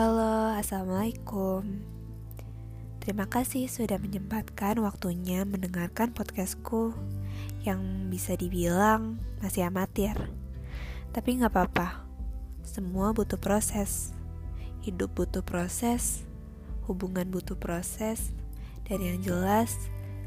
Halo, 0.00 0.56
Assalamualaikum. 0.56 1.60
Terima 3.04 3.28
kasih 3.28 3.68
sudah 3.68 4.00
menyempatkan 4.00 4.80
waktunya 4.80 5.44
mendengarkan 5.44 6.16
podcastku 6.16 6.96
Yang 7.68 8.08
bisa 8.08 8.32
dibilang 8.32 9.20
masih 9.44 9.68
amatir. 9.68 10.16
Tapi 11.12 11.44
gak 11.44 11.52
apa-apa. 11.52 12.08
Semua 12.64 13.12
butuh 13.12 13.36
proses. 13.36 14.16
Hidup 14.80 15.12
butuh 15.12 15.44
proses 15.44 16.24
Hubungan 16.88 17.28
butuh 17.28 17.60
proses 17.60 18.32
Dan 18.88 19.04
yang 19.04 19.20
jelas 19.20 19.76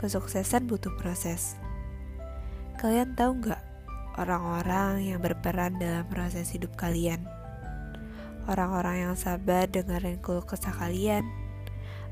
Kesuksesan 0.00 0.64
butuh 0.64 0.96
proses. 0.96 1.60
Kalian 2.80 3.12
tahu 3.12 3.44
gak 3.44 3.60
Orang-orang 4.16 5.12
yang 5.12 5.20
berperan 5.20 5.76
dalam 5.76 6.08
proses 6.08 6.56
hidup 6.56 6.72
kalian 6.72 7.20
orang-orang 8.48 9.04
yang 9.04 9.14
sabar 9.14 9.68
dengerin 9.68 10.18
keluh 10.24 10.42
kesah 10.42 10.72
kalian, 10.72 11.28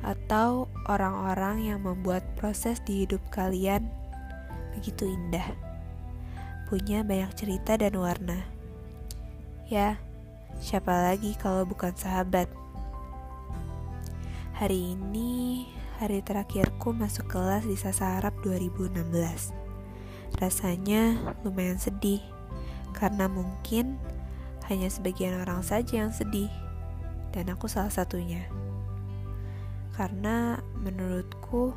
atau 0.04 0.68
orang-orang 0.86 1.72
yang 1.72 1.80
membuat 1.80 2.22
proses 2.36 2.78
di 2.84 3.08
hidup 3.08 3.24
kalian 3.32 3.88
begitu 4.76 5.08
indah, 5.08 5.56
punya 6.68 7.00
banyak 7.00 7.32
cerita 7.32 7.80
dan 7.80 7.96
warna. 7.96 8.44
Ya, 9.66 9.96
siapa 10.60 10.92
lagi 10.92 11.32
kalau 11.40 11.64
bukan 11.64 11.96
sahabat? 11.96 12.46
Hari 14.56 14.92
ini 14.94 15.64
hari 15.96 16.20
terakhirku 16.20 16.92
masuk 16.92 17.32
kelas 17.32 17.64
di 17.64 17.76
Sasa 17.76 18.20
Arab 18.20 18.36
2016. 18.44 19.52
Rasanya 20.36 21.16
lumayan 21.40 21.80
sedih 21.80 22.20
karena 22.92 23.28
mungkin 23.28 23.96
hanya 24.66 24.90
sebagian 24.90 25.38
orang 25.42 25.62
saja 25.62 26.06
yang 26.06 26.12
sedih, 26.14 26.50
dan 27.30 27.50
aku 27.50 27.70
salah 27.70 27.90
satunya. 27.90 28.46
Karena 29.94 30.60
menurutku, 30.76 31.72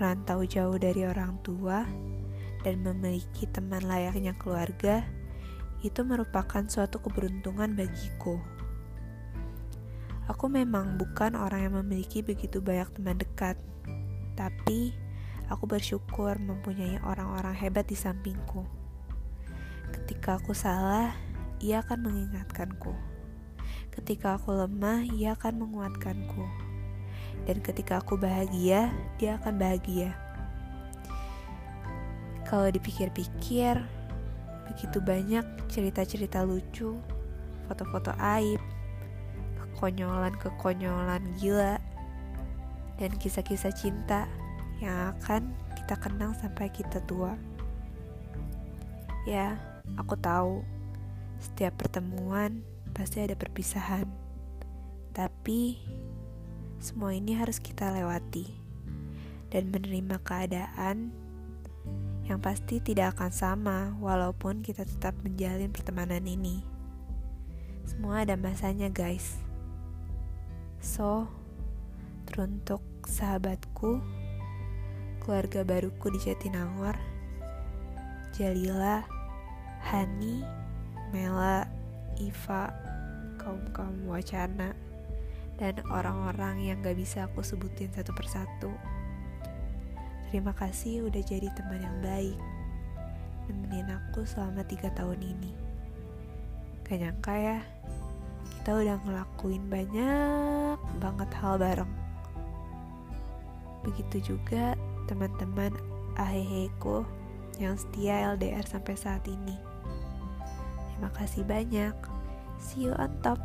merantau 0.00 0.42
jauh 0.48 0.80
dari 0.80 1.04
orang 1.04 1.36
tua 1.44 1.84
dan 2.64 2.80
memiliki 2.80 3.44
teman 3.48 3.84
layaknya 3.84 4.32
keluarga 4.36 5.04
itu 5.80 6.00
merupakan 6.04 6.64
suatu 6.68 7.00
keberuntungan 7.00 7.72
bagiku. 7.72 8.40
Aku 10.28 10.46
memang 10.48 10.96
bukan 10.96 11.34
orang 11.36 11.68
yang 11.68 11.74
memiliki 11.84 12.24
begitu 12.24 12.62
banyak 12.64 12.88
teman 12.96 13.16
dekat, 13.18 13.56
tapi 14.36 14.94
aku 15.50 15.66
bersyukur 15.66 16.38
mempunyai 16.38 17.02
orang-orang 17.02 17.56
hebat 17.56 17.88
di 17.88 17.96
sampingku. 17.98 18.62
Ketika 19.90 20.38
aku 20.38 20.54
salah, 20.54 21.16
ia 21.60 21.84
akan 21.84 22.08
mengingatkanku. 22.08 22.96
Ketika 23.92 24.40
aku 24.40 24.56
lemah, 24.56 25.04
ia 25.12 25.36
akan 25.36 25.60
menguatkanku. 25.60 26.44
Dan 27.44 27.60
ketika 27.60 28.00
aku 28.00 28.16
bahagia, 28.16 28.88
dia 29.20 29.36
akan 29.36 29.60
bahagia. 29.60 30.16
Kalau 32.48 32.66
dipikir-pikir, 32.72 33.76
begitu 34.72 34.98
banyak 35.04 35.44
cerita-cerita 35.70 36.42
lucu, 36.42 36.96
foto-foto 37.68 38.10
aib, 38.18 38.58
kekonyolan-kekonyolan 39.60 41.22
gila, 41.38 41.78
dan 42.98 43.10
kisah-kisah 43.20 43.72
cinta 43.76 44.26
yang 44.80 45.14
akan 45.14 45.52
kita 45.76 45.94
kenang 46.00 46.32
sampai 46.40 46.72
kita 46.72 46.98
tua. 47.04 47.36
Ya, 49.28 49.60
aku 50.00 50.16
tahu 50.16 50.64
setiap 51.40 51.80
pertemuan 51.80 52.60
pasti 52.92 53.24
ada 53.24 53.32
perpisahan, 53.32 54.04
tapi 55.16 55.80
semua 56.80 57.16
ini 57.16 57.36
harus 57.36 57.60
kita 57.60 57.92
lewati 57.92 58.48
dan 59.50 59.72
menerima 59.72 60.20
keadaan 60.22 61.10
yang 62.30 62.38
pasti 62.38 62.78
tidak 62.78 63.18
akan 63.18 63.34
sama 63.34 63.78
walaupun 63.98 64.62
kita 64.62 64.86
tetap 64.86 65.18
menjalin 65.26 65.74
pertemanan 65.74 66.22
ini. 66.22 66.62
Semua 67.82 68.22
ada 68.22 68.38
masanya, 68.38 68.86
guys. 68.86 69.34
So, 70.78 71.26
teruntuk 72.30 72.80
sahabatku, 73.02 73.98
keluarga 75.18 75.66
baruku 75.66 76.14
di 76.14 76.22
Jatinangor, 76.22 76.94
Jalila, 78.30 79.02
Hani, 79.90 80.59
Mela, 81.10 81.66
Iva, 82.18 82.70
kaum-kaum 83.38 84.06
wacana, 84.06 84.74
dan 85.58 85.74
orang-orang 85.90 86.70
yang 86.70 86.78
gak 86.80 86.94
bisa 86.94 87.26
aku 87.26 87.42
sebutin 87.42 87.90
satu 87.90 88.14
persatu. 88.14 88.70
Terima 90.30 90.54
kasih 90.54 91.10
udah 91.10 91.22
jadi 91.26 91.50
teman 91.58 91.82
yang 91.82 91.98
baik, 92.00 92.38
nemenin 93.50 93.90
aku 93.90 94.22
selama 94.22 94.62
tiga 94.62 94.88
tahun 94.94 95.18
ini. 95.18 95.52
Gak 96.86 97.02
nyangka 97.02 97.34
ya, 97.34 97.58
kita 98.60 98.70
udah 98.76 98.96
ngelakuin 99.02 99.64
banyak 99.66 100.78
banget 101.02 101.30
hal 101.40 101.58
bareng. 101.58 101.92
Begitu 103.82 104.36
juga 104.36 104.78
teman-teman 105.08 105.72
aheheku 106.14 107.02
yang 107.58 107.74
setia 107.80 108.36
LDR 108.36 108.62
sampai 108.62 108.94
saat 108.94 109.24
ini. 109.26 109.69
Terima 111.00 111.16
kasih 111.16 111.48
banyak. 111.48 111.96
See 112.60 112.84
you 112.84 112.92
on 112.92 113.08
top. 113.24 113.40